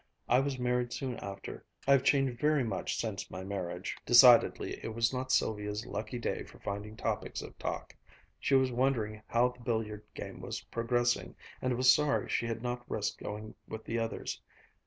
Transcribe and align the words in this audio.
I 0.27 0.39
was 0.39 0.57
married 0.57 0.91
soon 0.91 1.17
after. 1.17 1.63
I've 1.87 2.01
changed 2.03 2.39
very 2.39 2.63
much 2.63 2.97
since 2.97 3.29
my 3.29 3.43
marriage." 3.43 3.95
Decidedly 4.03 4.83
it 4.83 4.95
was 4.95 5.13
not 5.13 5.31
Sylvia's 5.31 5.85
lucky 5.85 6.17
day 6.17 6.41
for 6.43 6.57
finding 6.57 6.97
topics 6.97 7.43
of 7.43 7.55
talk. 7.59 7.95
She 8.39 8.55
was 8.55 8.71
wondering 8.71 9.21
how 9.27 9.49
the 9.49 9.59
billiard 9.59 10.03
game 10.15 10.41
was 10.41 10.61
progressing, 10.61 11.35
and 11.61 11.77
was 11.77 11.93
sorry 11.93 12.29
she 12.29 12.47
had 12.47 12.63
not 12.63 12.83
risked 12.89 13.19
going 13.21 13.53
with 13.67 13.83
the 13.85 13.99
others. 13.99 14.41